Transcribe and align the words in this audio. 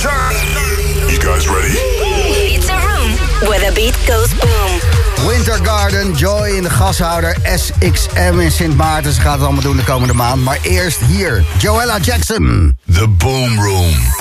You 0.00 1.18
guys 1.18 1.46
ready? 1.46 1.74
It's 2.54 2.70
a 2.70 2.74
room 2.74 3.10
where 3.48 3.60
the 3.60 3.72
beat 3.74 3.94
goes 4.06 4.32
boom. 4.32 5.28
Winter 5.28 5.58
Garden, 5.62 6.14
Joy 6.14 6.56
in 6.56 6.62
de 6.62 6.70
gashouder, 6.70 7.36
SXM 7.44 8.40
in 8.40 8.50
Sint 8.50 8.76
Maarten. 8.76 9.12
Ze 9.12 9.20
gaat 9.20 9.34
het 9.34 9.42
allemaal 9.42 9.62
doen 9.62 9.76
de 9.76 9.84
komende 9.84 10.14
maand. 10.14 10.42
Maar 10.42 10.58
eerst 10.62 11.00
hier, 11.00 11.44
Joella 11.58 11.98
Jackson. 11.98 12.78
The 12.92 13.08
Boom 13.08 13.60
Room. 13.60 14.19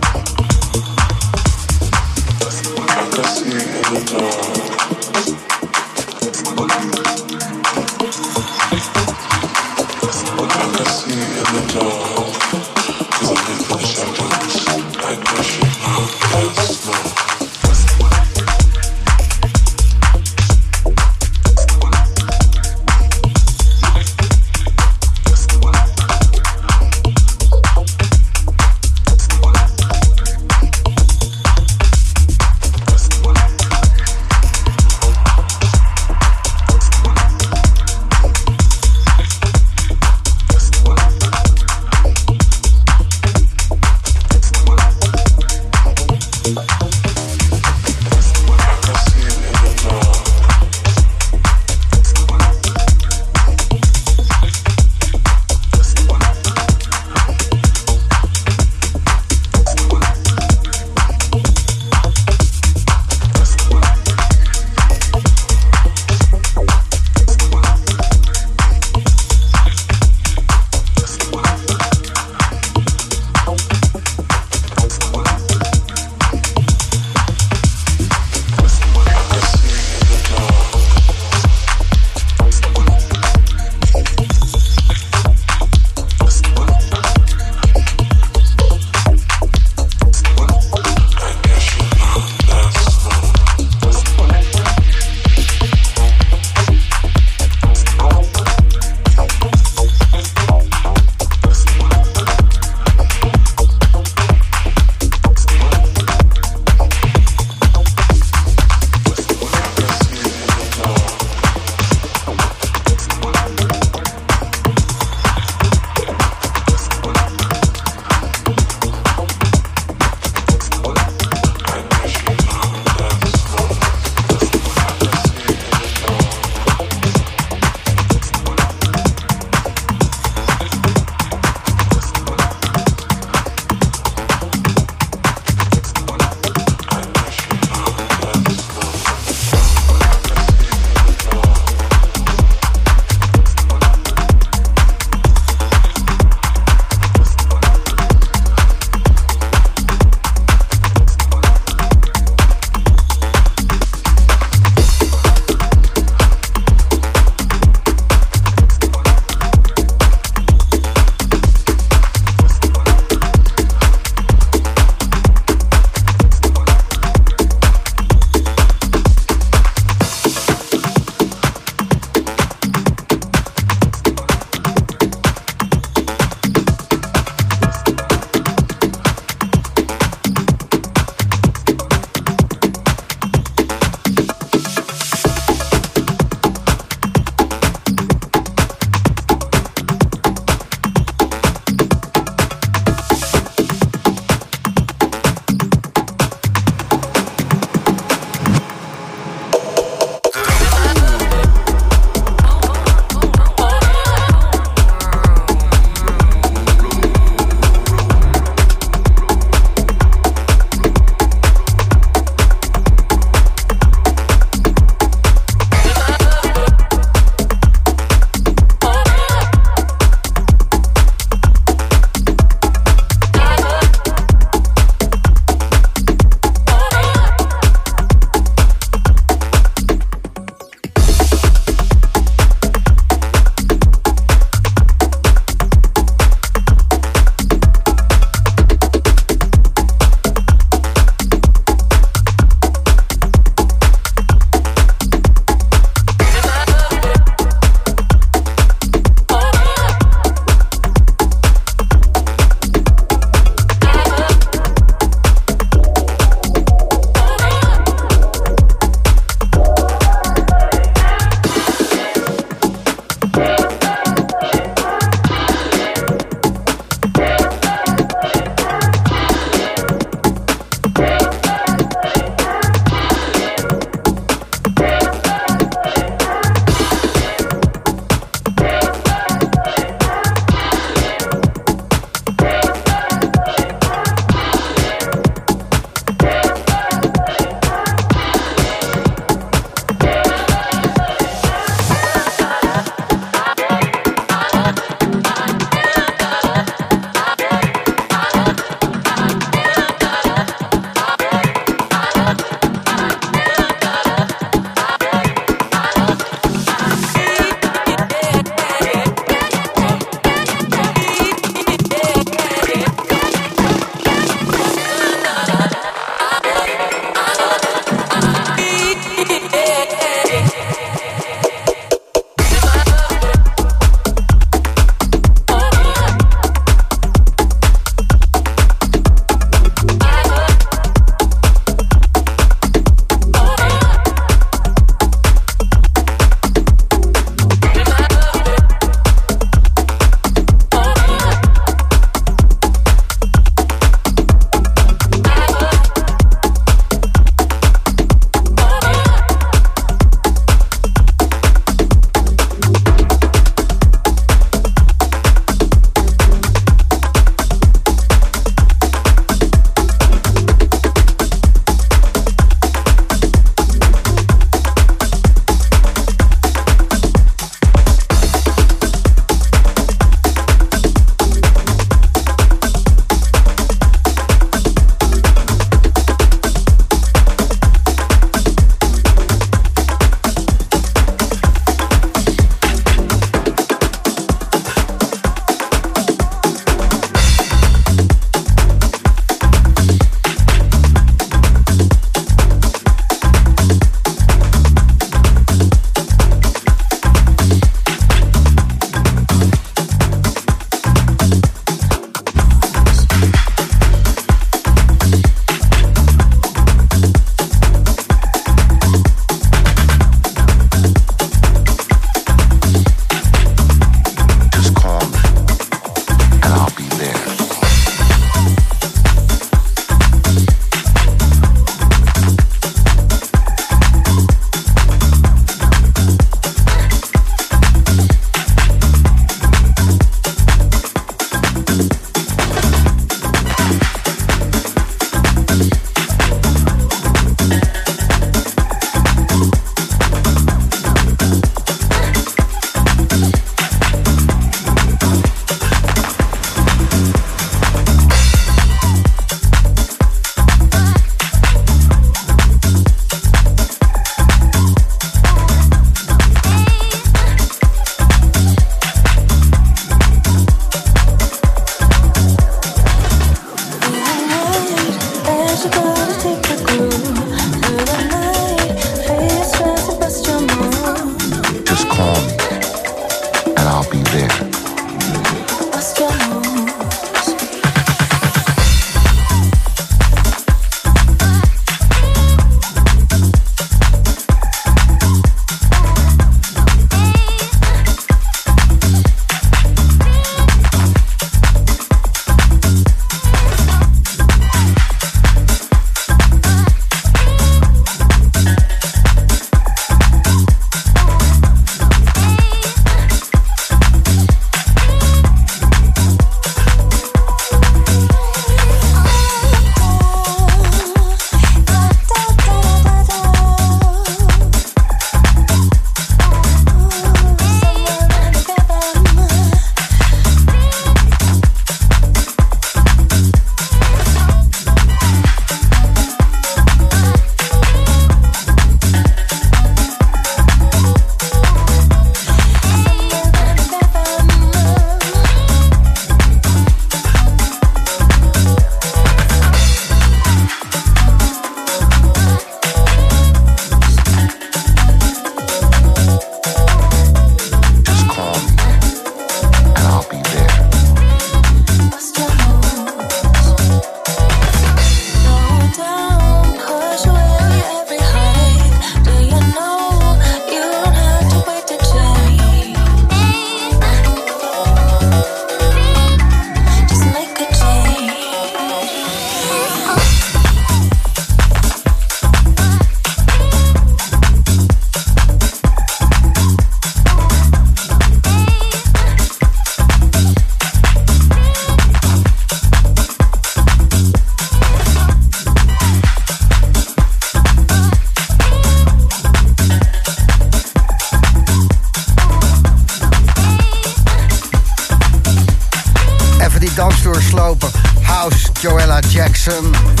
Satan. 599.51 600.00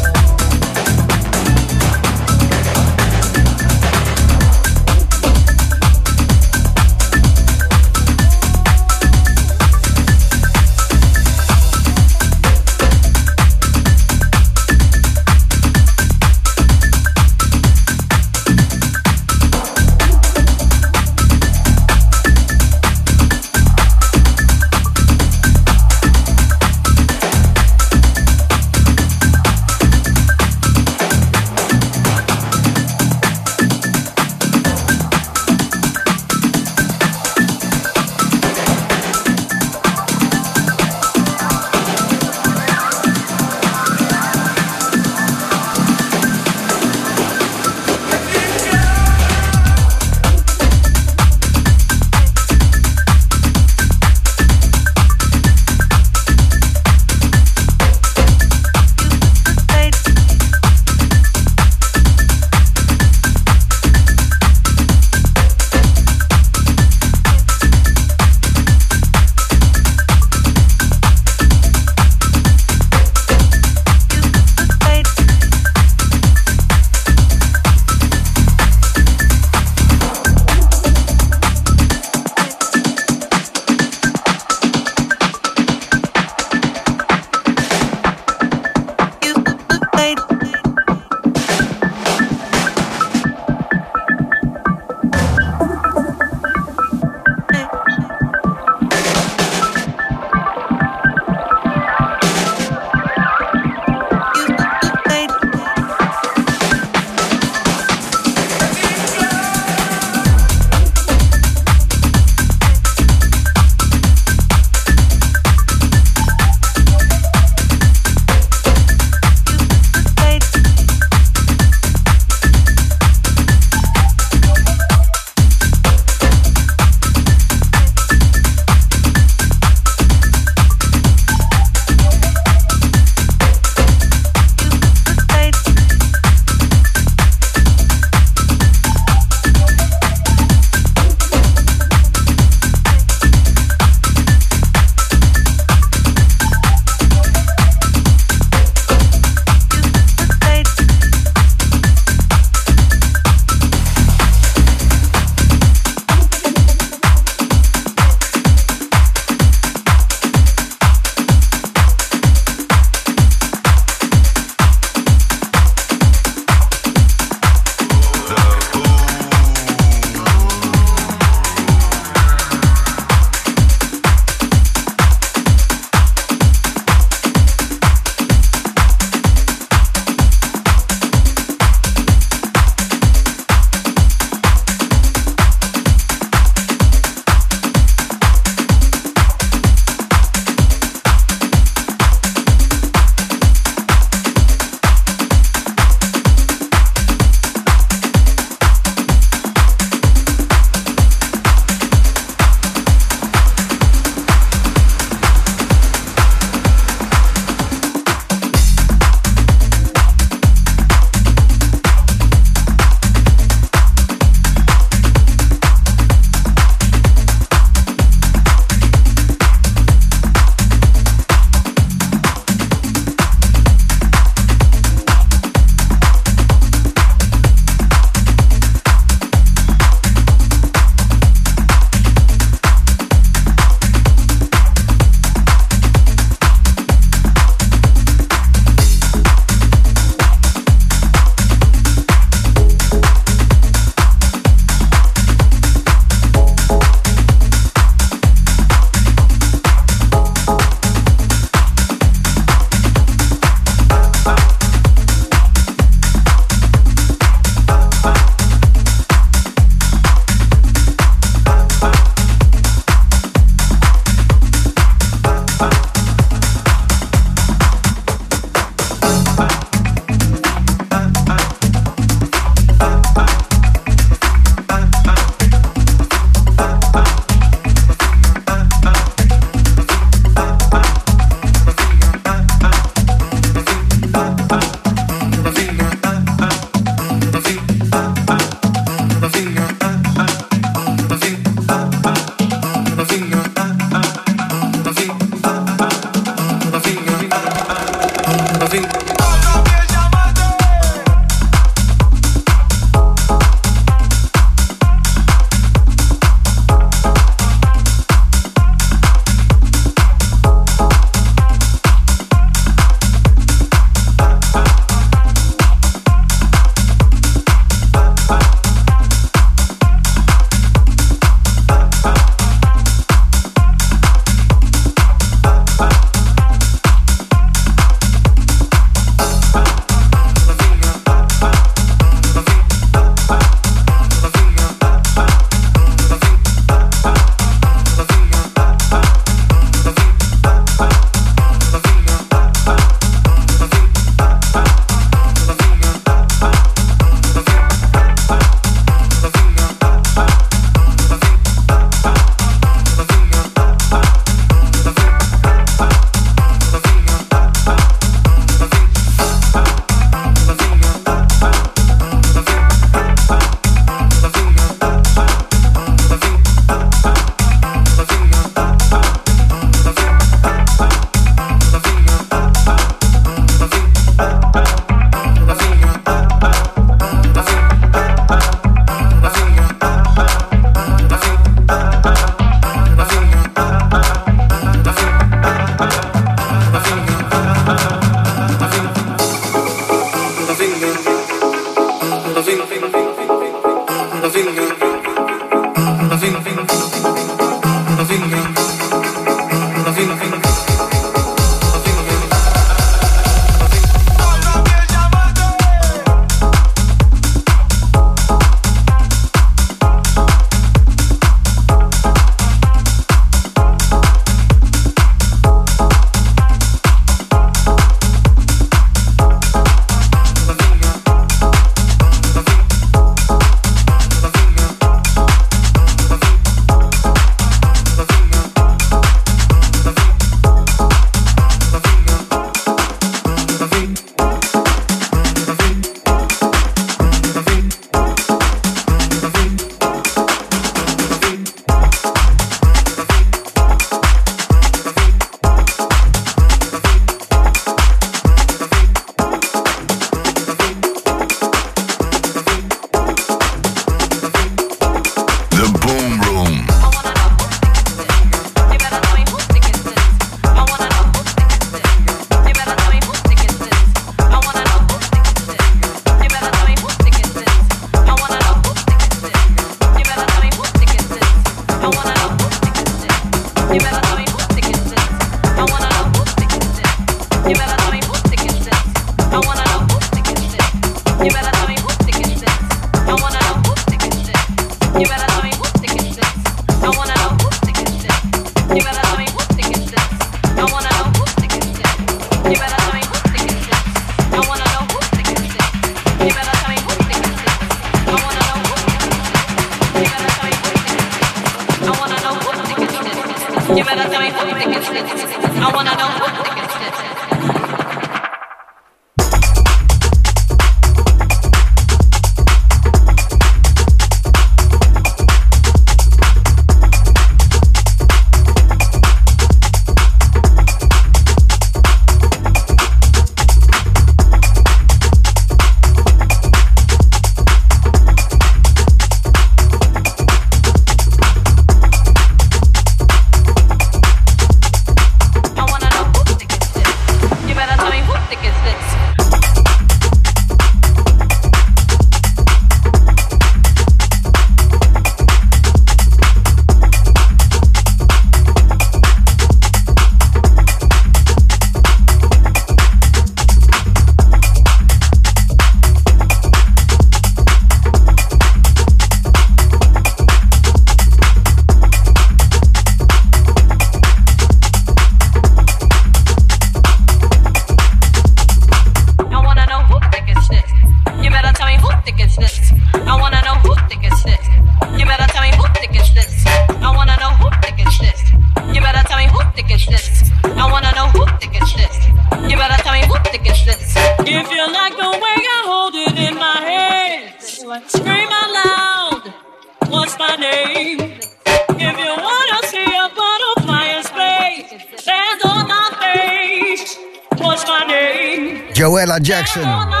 Jackson. 599.19 600.00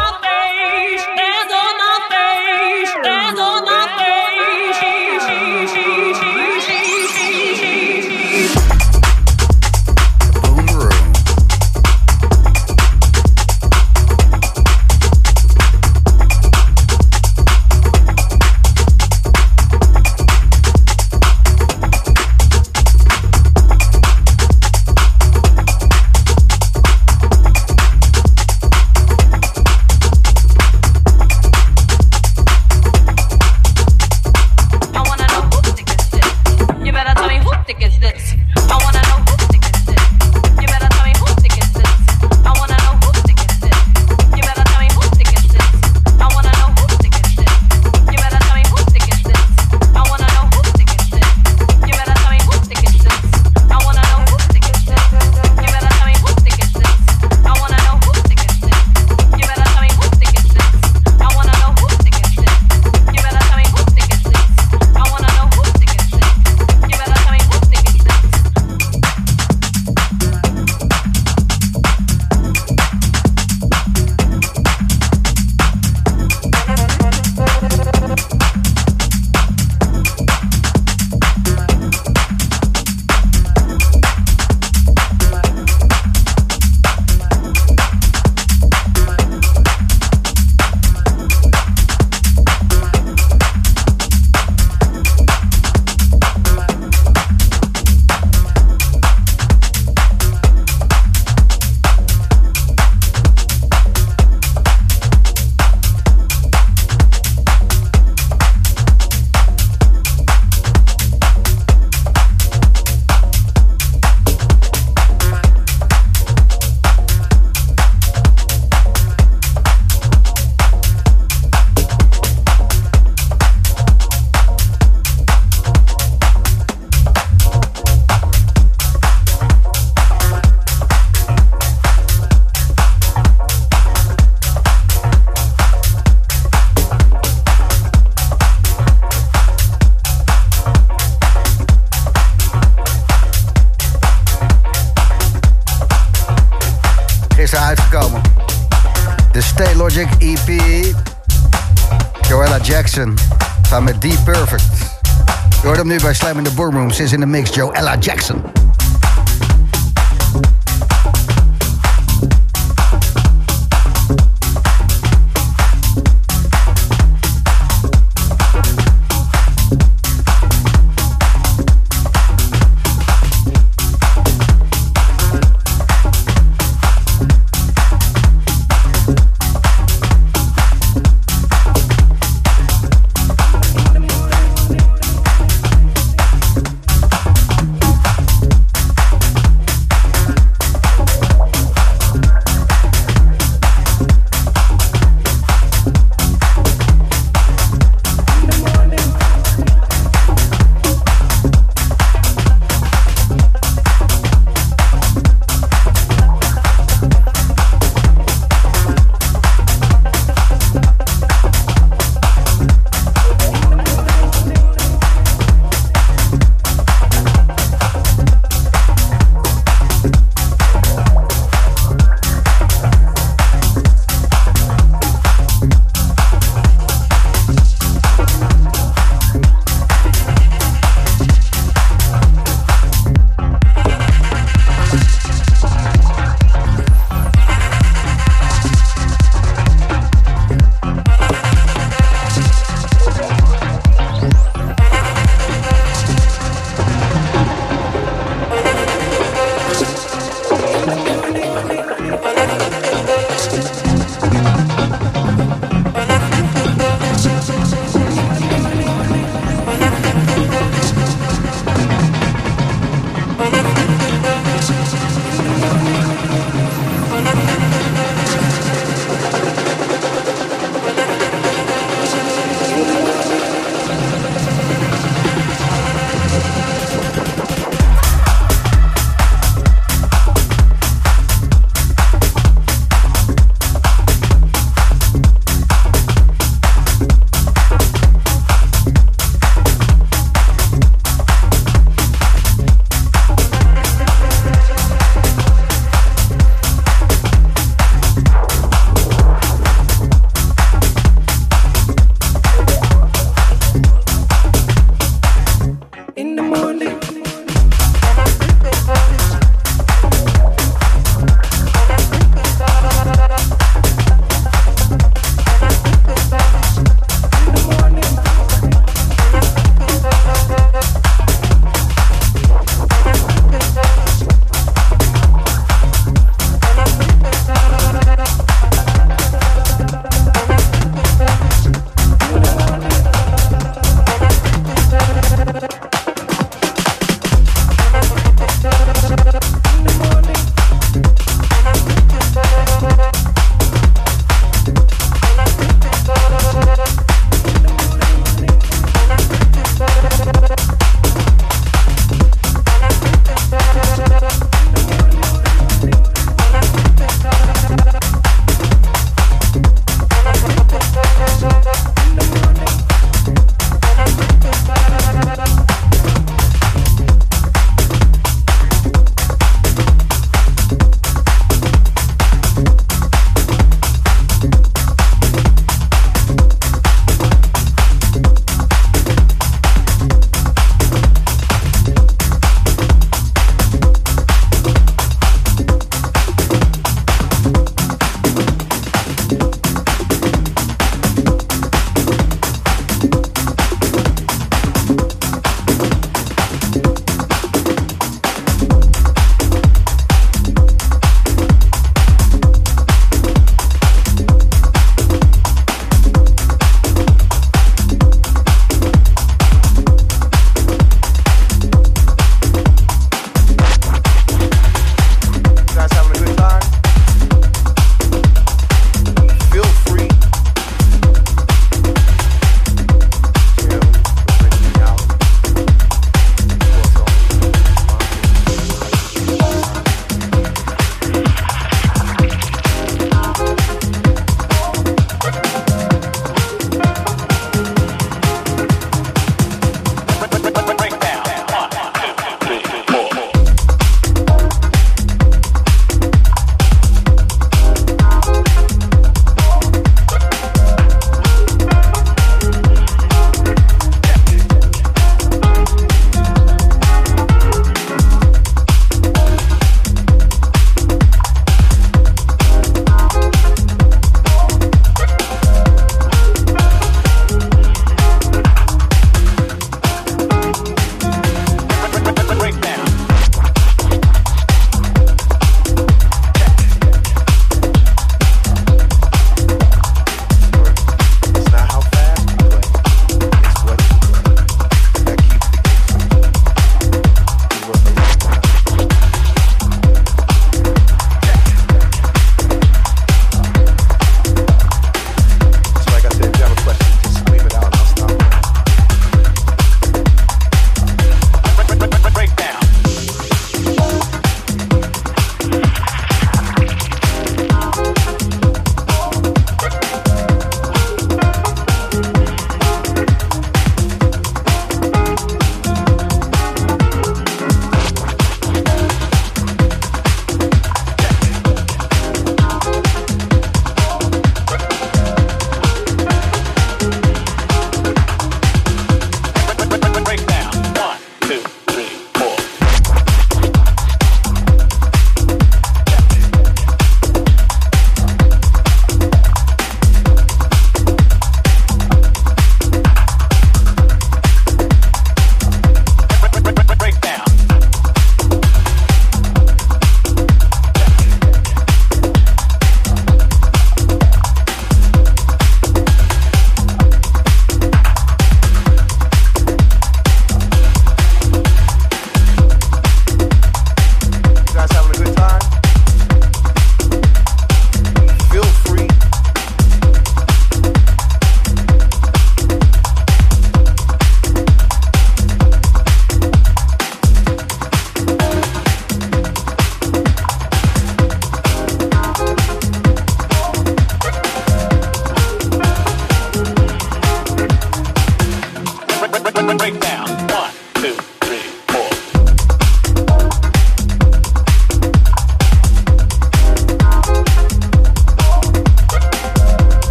In 157.01 157.07
the 157.07 157.07
Boomroom. 157.07 157.07
Ze 157.07 157.07
is 157.07 157.13
in 157.13 157.19
de 157.19 157.25
mix, 157.25 157.49
Joella 157.49 157.97
Jackson. 157.99 158.60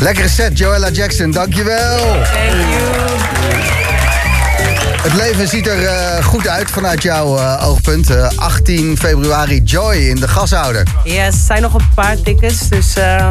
Lekkere 0.00 0.28
set, 0.28 0.58
Joella 0.58 0.90
Jackson. 0.90 1.30
Dankjewel. 1.30 1.98
Thank 1.98 2.24
you. 2.24 3.64
Het 5.02 5.14
leven 5.14 5.48
ziet 5.48 5.66
er 5.66 5.84
eh, 5.86 6.24
goed 6.24 6.48
uit 6.48 6.70
vanuit 6.70 7.02
jouw 7.02 7.36
eh, 7.38 7.66
oogpunt. 7.68 8.10
Eh, 8.10 8.28
18 8.36 8.98
februari, 8.98 9.60
Joy 9.64 9.94
in 9.94 10.16
de 10.16 10.28
gashouder. 10.28 10.82
Yes, 11.04 11.16
er 11.26 11.32
zijn 11.32 11.62
nog 11.62 11.74
een 11.74 11.88
paar 11.94 12.20
tickets. 12.20 12.68
Dus 12.68 12.96
eh, 12.96 13.30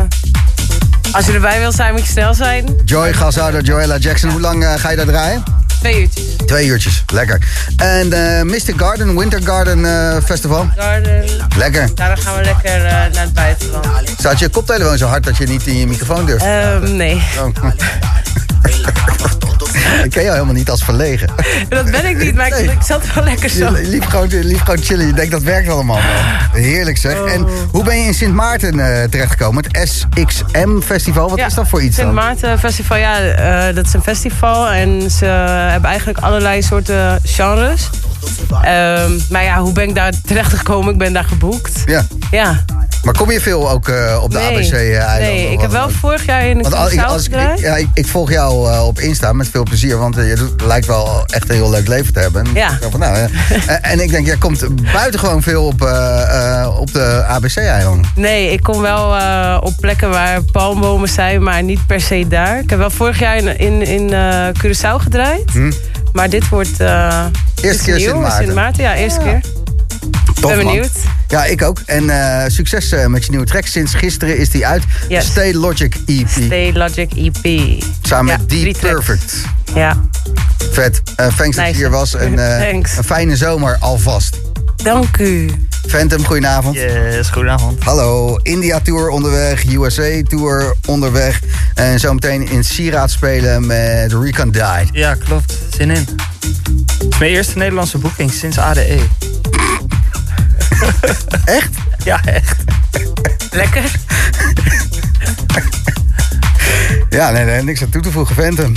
als 1.11 1.25
je 1.25 1.31
erbij 1.33 1.59
wil 1.59 1.71
zijn, 1.71 1.93
moet 1.93 2.05
je 2.05 2.11
snel 2.11 2.33
zijn. 2.33 2.81
Joy, 2.85 3.13
gashouder, 3.13 3.61
Joella 3.63 3.97
Jackson. 3.97 4.29
Hoe 4.29 4.39
lang 4.41 4.63
eh, 4.63 4.73
ga 4.77 4.89
je 4.89 4.95
daar 4.95 5.05
draaien? 5.05 5.43
Twee 5.79 6.01
uurtjes. 6.01 6.25
Twee 6.45 6.67
uurtjes. 6.67 7.03
Lekker. 7.13 7.39
En 7.77 8.13
eh 8.13 8.41
Mystic 8.43 8.77
Garden, 8.77 9.17
Winter 9.17 9.41
Garden 9.43 9.85
eh, 9.85 10.17
Festival. 10.23 10.67
Garden. 10.77 11.23
Lekker. 11.57 11.95
Daarna 11.95 12.15
gaan 12.15 12.35
we 12.37 12.43
lekker 12.43 12.85
eh, 12.85 12.91
naar 12.91 13.11
het 13.23 13.33
buitenland. 13.33 13.85
Staat 14.17 14.39
je 14.39 14.49
koptelefoon 14.49 14.97
zo 14.97 15.05
hard 15.07 15.23
dat 15.23 15.37
je 15.37 15.47
niet 15.47 15.67
in 15.67 15.77
je 15.77 15.87
microfoon 15.87 16.25
durft? 16.25 16.43
Ehm, 16.45 16.95
nee, 16.95 17.23
Oh. 17.39 17.47
Ik 20.03 20.11
ken 20.11 20.21
jou 20.23 20.33
helemaal 20.33 20.53
niet 20.53 20.69
als 20.69 20.83
verlegen. 20.83 21.27
dat 21.69 21.91
ben 21.91 22.05
ik 22.05 22.17
niet. 22.17 22.35
Maar 22.35 22.47
ik, 22.47 22.53
Nee. 22.53 22.63
ik 22.63 22.81
zat 22.81 23.13
wel 23.13 23.23
lekker 23.23 23.49
zo. 23.49 23.77
Je 23.77 23.87
liep 23.87 24.05
gewoon, 24.05 24.29
je 24.29 24.43
liep 24.43 24.59
gewoon 24.59 24.81
chillen. 24.83 25.07
Je 25.07 25.13
denkt 25.13 25.31
dat 25.31 25.41
werkt 25.41 25.69
allemaal. 25.69 25.95
wel. 25.95 26.61
Heerlijk 26.61 26.97
zeg. 26.97 27.19
Oh. 27.21 27.31
En 27.31 27.45
hoe 27.71 27.83
ben 27.83 27.99
je 27.99 28.05
in 28.05 28.13
Sint 28.13 28.33
Maarten 28.33 28.79
eh, 28.79 29.03
terechtgekomen? 29.03 29.65
Het 29.71 29.89
SXM 29.89 30.79
Festival. 30.81 31.29
Wat 31.29 31.37
Ja, 31.37 31.45
is 31.45 31.53
dat 31.53 31.67
voor 31.67 31.81
iets 31.81 31.95
Sint 31.95 32.07
dan? 32.07 32.15
Maarten 32.15 32.59
Festival, 32.59 32.97
ja, 32.97 33.19
eh, 33.21 33.75
dat 33.75 33.85
is 33.85 33.93
een 33.93 34.01
festival 34.03 34.69
en 34.69 35.11
ze 35.11 35.25
hebben 35.71 35.89
eigenlijk 35.89 36.19
allerlei 36.19 36.61
soorten 36.63 37.19
genres. 37.23 37.89
Ehm, 38.63 39.11
maar 39.29 39.43
ja, 39.43 39.59
hoe 39.59 39.71
ben 39.73 39.87
ik 39.89 39.95
daar 39.95 40.13
terecht 40.25 40.53
gekomen? 40.53 40.91
Ik 40.93 40.99
ben 40.99 41.13
daar 41.13 41.23
geboekt. 41.23 41.83
Ja. 41.85 42.05
Ja. 42.31 42.63
Maar 43.03 43.17
kom 43.17 43.31
je 43.31 43.41
veel 43.41 43.69
ook 43.69 43.87
eh, 43.87 44.19
op 44.23 44.31
de 44.31 44.37
nee, 44.37 44.47
ABC-eilanden? 44.57 45.19
nee, 45.21 45.51
ik 45.51 45.61
heb 45.61 45.71
wel 45.71 45.89
vorig 45.89 46.25
jaar 46.25 46.45
in 46.45 46.57
de 46.57 46.63
Want 46.63 46.75
al- 46.75 46.91
ik, 46.91 46.99
Curaçao 46.99 47.05
als 47.05 47.25
ik, 47.25 47.33
gedraaid. 47.33 47.59
ja, 47.59 47.75
ik, 47.75 47.87
ik 47.93 48.07
volg 48.07 48.31
jou 48.31 48.71
eh, 48.71 48.85
op 48.87 48.99
Insta 48.99 49.33
met 49.33 49.47
veel 49.49 49.63
plezier, 49.63 49.97
want 49.97 50.17
eh, 50.17 50.29
je 50.29 50.35
doet, 50.35 50.61
lijkt 50.61 50.85
wel 50.85 51.23
echt 51.27 51.49
een 51.49 51.55
heel 51.55 51.69
leuk 51.69 51.87
leven 51.87 52.13
te 52.13 52.19
hebben. 52.19 52.45
En 52.45 52.53
Ja. 52.53 52.71
ik 52.71 52.79
dacht 52.79 52.91
Van, 52.91 52.99
nou, 52.99 53.15
eh, 53.15 53.23
en- 53.67 53.83
en 53.83 53.99
ik 53.99 54.09
denk, 54.09 54.25
jij 54.25 54.37
komt 54.37 54.65
buitengewoon 54.93 55.41
veel 55.41 55.65
op, 55.65 55.81
eh, 55.81 56.61
eh, 56.61 56.79
op 56.79 56.93
de 56.93 57.23
ABC-eilanden. 57.27 58.11
Nee, 58.15 58.51
ik 58.51 58.61
kom 58.63 58.81
wel 58.81 59.15
eh, 59.15 59.57
op 59.61 59.73
plekken 59.79 60.09
waar 60.09 60.41
palmbomen 60.43 61.09
zijn, 61.09 61.43
maar 61.43 61.63
niet 61.63 61.85
per 61.87 62.01
se 62.01 62.25
daar. 62.29 62.59
Ik 62.59 62.69
heb 62.69 62.79
wel 62.79 62.89
vorig 62.89 63.19
jaar 63.19 63.35
in, 63.37 63.57
in, 63.59 63.81
in 63.81 64.13
eh, 64.13 64.47
Curaçao 64.63 64.95
gedraaid. 65.03 65.51
Maar 66.15 66.29
dit 66.29 66.49
wordt 66.49 66.81
uh? 66.81 67.25
Eerste 67.61 67.83
keer 67.83 67.99
Sint 67.99 68.19
Maarten. 68.19 68.43
Sint 68.43 68.53
Maarten, 68.55 68.83
ja, 68.83 68.95
eerste 68.95 69.19
keer. 69.19 69.41
Tof, 70.41 70.55
ben 70.55 70.65
man. 70.65 70.65
benieuwd. 70.65 70.91
Ja, 71.27 71.45
ik 71.45 71.61
ook. 71.61 71.79
En 71.85 72.09
eh, 72.09 72.43
succes 72.47 72.91
eh, 72.91 73.05
met 73.05 73.23
je 73.25 73.29
nieuwe 73.29 73.45
track. 73.45 73.65
Sinds 73.65 73.93
gisteren 73.93 74.37
is 74.37 74.49
die 74.49 74.67
uit. 74.67 74.83
Yes. 75.09 75.25
Stay 75.25 75.53
Logic 75.53 75.95
EP. 76.05 76.27
Stay 76.29 76.73
Logic 76.73 77.11
EP. 77.13 77.83
Samen 78.01 78.31
Ja, 78.31 78.37
met 78.37 78.75
tracks. 78.75 79.05
Perfect. 79.05 79.35
Ja, 79.73 79.97
Vet. 80.71 81.01
Eh 81.15 81.27
thanks 81.37 81.55
dat 81.55 81.67
je 81.67 81.73
hier 81.73 81.89
was. 81.89 82.15
En 82.15 82.59
eh, 82.59 82.69
Thanks. 82.69 82.97
een 82.97 83.03
fijne 83.03 83.35
zomer 83.35 83.77
alvast. 83.79 84.37
dank 84.75 85.17
u. 85.17 85.49
Phantom, 85.87 86.25
goedenavond. 86.25 86.75
Yes, 86.75 87.29
goedenavond. 87.29 87.83
Hallo, 87.83 88.37
India 88.41 88.79
Tour 88.79 89.09
onderweg, 89.09 89.65
USA 89.73 90.21
Tour 90.23 90.75
onderweg. 90.85 91.39
En 91.73 91.99
zometeen 91.99 92.47
in 92.49 92.63
Sieraad 92.63 93.11
spelen 93.11 93.65
met 93.65 94.13
Recon 94.13 94.51
Died. 94.51 94.89
Ja, 94.91 95.15
klopt. 95.15 95.57
Zin 95.75 95.91
in. 95.91 96.05
Het 96.97 97.05
is 97.09 97.17
mijn 97.17 97.31
eerste 97.31 97.57
Nederlandse 97.57 97.97
boeking 97.97 98.31
sinds 98.31 98.57
ADE. 98.57 98.99
Echt? 101.45 101.69
Ja, 102.03 102.23
echt. 102.25 102.55
Lekker. 103.51 103.91
Ja, 107.09 107.31
nee, 107.31 107.43
nee, 107.43 107.61
niks 107.63 107.81
aan 107.81 107.89
toe 107.89 108.01
te 108.01 108.11
voegen, 108.11 108.35
Phantom. 108.35 108.73